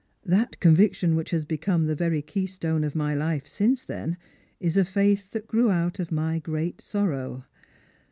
[0.25, 4.17] That conviction which has become the very keystone of my life since then
[4.59, 7.45] is a faith that grew out of my great sorrow.